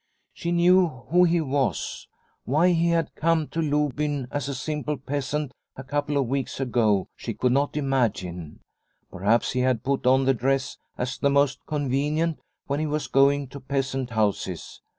[0.33, 2.07] She knew who he was.
[2.43, 7.07] Why he had come to Lobyn as a simple peasant a couple of weeks ago
[7.15, 8.61] she could not imagine.
[9.11, 13.47] Perhaps he had put on the dress as the most convenient when he was going
[13.49, 14.81] to peasant houses.